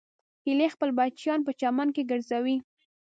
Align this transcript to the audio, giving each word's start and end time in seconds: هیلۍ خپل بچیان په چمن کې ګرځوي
هیلۍ 0.45 0.67
خپل 0.75 0.89
بچیان 0.97 1.39
په 1.47 1.51
چمن 1.59 1.87
کې 1.95 2.03
ګرځوي 2.11 2.57